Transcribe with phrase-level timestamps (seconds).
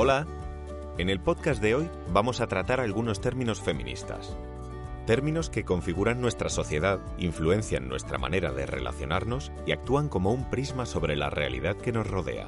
[0.00, 0.28] Hola,
[0.96, 4.36] en el podcast de hoy vamos a tratar algunos términos feministas.
[5.08, 10.86] Términos que configuran nuestra sociedad, influencian nuestra manera de relacionarnos y actúan como un prisma
[10.86, 12.46] sobre la realidad que nos rodea.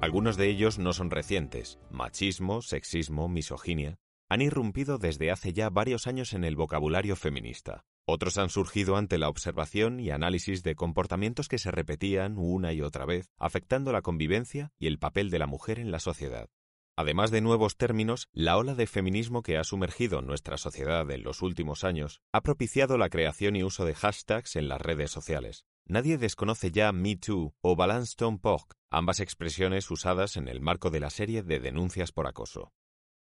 [0.00, 1.78] Algunos de ellos no son recientes.
[1.90, 3.98] Machismo, sexismo, misoginia
[4.30, 7.84] han irrumpido desde hace ya varios años en el vocabulario feminista.
[8.12, 12.82] Otros han surgido ante la observación y análisis de comportamientos que se repetían una y
[12.82, 16.48] otra vez, afectando la convivencia y el papel de la mujer en la sociedad.
[16.96, 21.40] Además de nuevos términos, la ola de feminismo que ha sumergido nuestra sociedad en los
[21.40, 25.64] últimos años ha propiciado la creación y uso de hashtags en las redes sociales.
[25.86, 30.98] Nadie desconoce ya Me Too o Balance Pork, ambas expresiones usadas en el marco de
[30.98, 32.72] la serie de denuncias por acoso.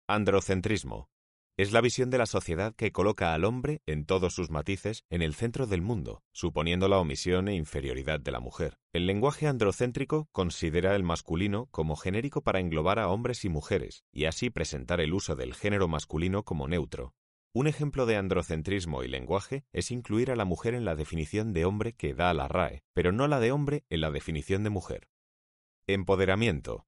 [0.07, 1.09] Androcentrismo.
[1.59, 5.23] Es la visión de la sociedad que coloca al hombre, en todos sus matices, en
[5.23, 8.77] el centro del mundo, suponiendo la omisión e inferioridad de la mujer.
[8.93, 14.27] El lenguaje androcéntrico considera el masculino como genérico para englobar a hombres y mujeres, y
[14.27, 17.15] así presentar el uso del género masculino como neutro.
[17.55, 21.65] Un ejemplo de androcentrismo y lenguaje es incluir a la mujer en la definición de
[21.65, 25.09] hombre que da la RAE, pero no la de hombre en la definición de mujer.
[25.87, 26.87] Empoderamiento.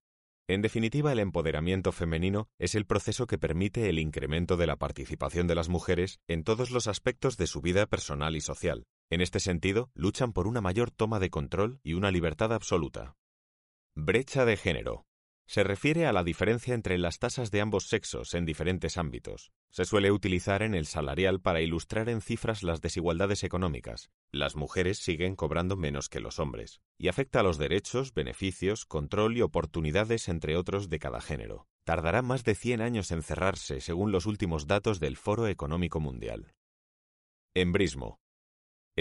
[0.51, 5.47] En definitiva, el empoderamiento femenino es el proceso que permite el incremento de la participación
[5.47, 8.87] de las mujeres en todos los aspectos de su vida personal y social.
[9.11, 13.15] En este sentido, luchan por una mayor toma de control y una libertad absoluta.
[13.95, 15.08] Brecha de género
[15.49, 19.51] se refiere a la diferencia entre las tasas de ambos sexos en diferentes ámbitos.
[19.71, 24.11] Se suele utilizar en el salarial para ilustrar en cifras las desigualdades económicas.
[24.31, 29.39] Las mujeres siguen cobrando menos que los hombres, y afecta a los derechos, beneficios, control
[29.39, 31.67] y oportunidades entre otros de cada género.
[31.85, 36.53] Tardará más de 100 años en cerrarse según los últimos datos del Foro Económico Mundial.
[37.55, 38.21] Embrismo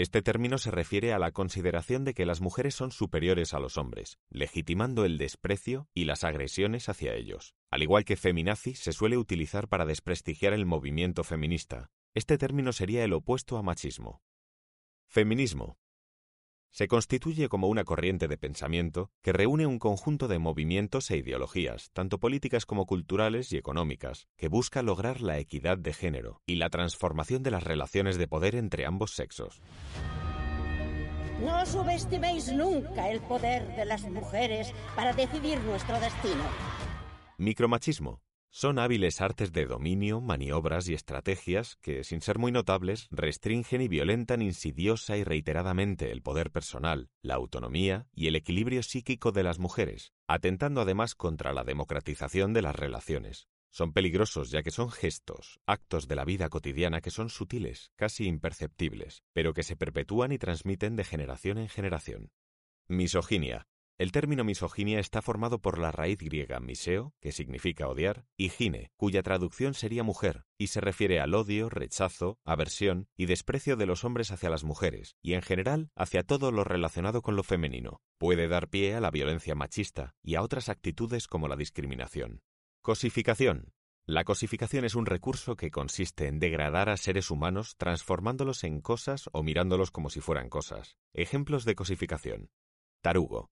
[0.02, 3.76] este término se refiere a la consideración de que las mujeres son superiores a los
[3.78, 7.54] hombres, legitimando el desprecio y las agresiones hacia ellos.
[7.68, 11.90] Al igual que feminazi se suele utilizar para desprestigiar el movimiento feminista.
[12.14, 14.22] Este término sería el opuesto a machismo.
[15.08, 15.77] Feminismo
[16.70, 21.90] se constituye como una corriente de pensamiento que reúne un conjunto de movimientos e ideologías,
[21.92, 26.70] tanto políticas como culturales y económicas, que busca lograr la equidad de género y la
[26.70, 29.60] transformación de las relaciones de poder entre ambos sexos.
[31.40, 36.42] No subestiméis nunca el poder de las mujeres para decidir nuestro destino.
[37.38, 38.20] Micromachismo
[38.50, 43.88] son hábiles artes de dominio, maniobras y estrategias que, sin ser muy notables, restringen y
[43.88, 49.58] violentan insidiosa y reiteradamente el poder personal, la autonomía y el equilibrio psíquico de las
[49.58, 53.48] mujeres, atentando además contra la democratización de las relaciones.
[53.70, 58.26] Son peligrosos ya que son gestos, actos de la vida cotidiana que son sutiles, casi
[58.26, 62.30] imperceptibles, pero que se perpetúan y transmiten de generación en generación.
[62.88, 63.66] Misoginia
[63.98, 68.92] el término misoginia está formado por la raíz griega miseo, que significa odiar, y gine,
[68.96, 74.04] cuya traducción sería mujer, y se refiere al odio, rechazo, aversión y desprecio de los
[74.04, 78.00] hombres hacia las mujeres, y en general hacia todo lo relacionado con lo femenino.
[78.18, 82.42] Puede dar pie a la violencia machista y a otras actitudes como la discriminación.
[82.82, 83.72] Cosificación.
[84.06, 89.28] La cosificación es un recurso que consiste en degradar a seres humanos transformándolos en cosas
[89.32, 90.96] o mirándolos como si fueran cosas.
[91.12, 92.48] Ejemplos de cosificación.
[93.02, 93.50] Tarugo.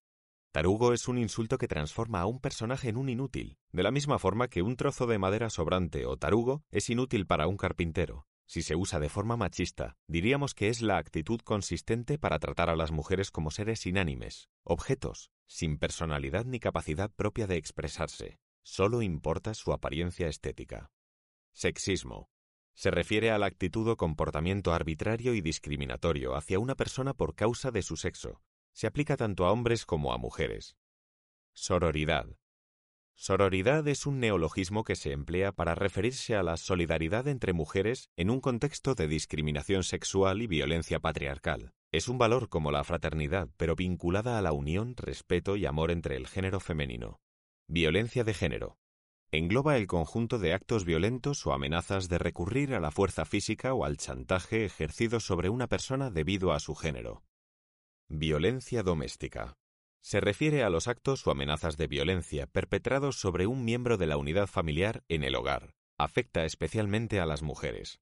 [0.56, 4.18] Tarugo es un insulto que transforma a un personaje en un inútil, de la misma
[4.18, 8.26] forma que un trozo de madera sobrante o tarugo es inútil para un carpintero.
[8.46, 12.74] Si se usa de forma machista, diríamos que es la actitud consistente para tratar a
[12.74, 18.38] las mujeres como seres inánimes, objetos, sin personalidad ni capacidad propia de expresarse.
[18.62, 20.90] Solo importa su apariencia estética.
[21.52, 22.30] Sexismo.
[22.72, 27.70] Se refiere a la actitud o comportamiento arbitrario y discriminatorio hacia una persona por causa
[27.70, 28.40] de su sexo,
[28.76, 30.76] se aplica tanto a hombres como a mujeres.
[31.54, 32.26] Sororidad.
[33.14, 38.28] Sororidad es un neologismo que se emplea para referirse a la solidaridad entre mujeres en
[38.28, 41.72] un contexto de discriminación sexual y violencia patriarcal.
[41.90, 46.16] Es un valor como la fraternidad, pero vinculada a la unión, respeto y amor entre
[46.16, 47.22] el género femenino.
[47.68, 48.76] Violencia de género.
[49.30, 53.86] Engloba el conjunto de actos violentos o amenazas de recurrir a la fuerza física o
[53.86, 57.22] al chantaje ejercido sobre una persona debido a su género.
[58.08, 59.56] Violencia doméstica.
[60.00, 64.16] Se refiere a los actos o amenazas de violencia perpetrados sobre un miembro de la
[64.16, 65.74] unidad familiar en el hogar.
[65.98, 67.98] Afecta especialmente a las mujeres.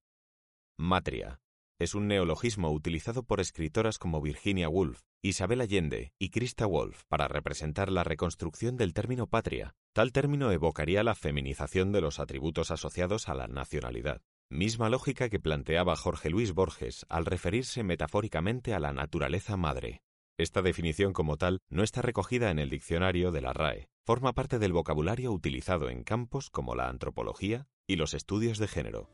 [0.77, 1.41] Matria.
[1.79, 7.27] Es un neologismo utilizado por escritoras como Virginia Woolf, Isabel Allende y Christa Wolf para
[7.27, 9.75] representar la reconstrucción del término patria.
[9.95, 14.21] Tal término evocaría la feminización de los atributos asociados a la nacionalidad.
[14.51, 20.03] Misma lógica que planteaba Jorge Luis Borges al referirse metafóricamente a la naturaleza madre.
[20.37, 23.89] Esta definición como tal no está recogida en el diccionario de la RAE.
[24.05, 29.09] Forma parte del vocabulario utilizado en campos como la antropología y los estudios de género.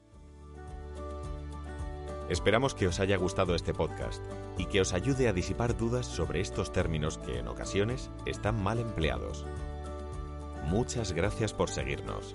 [2.28, 4.22] Esperamos que os haya gustado este podcast
[4.56, 8.78] y que os ayude a disipar dudas sobre estos términos que en ocasiones están mal
[8.78, 9.44] empleados.
[10.66, 12.34] Muchas gracias por seguirnos.